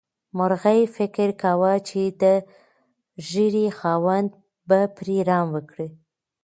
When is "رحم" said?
5.27-5.49